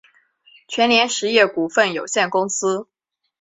[0.67, 2.87] 全联实业股份有限公司